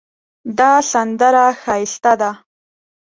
[0.57, 2.31] دا سندره ښایسته ده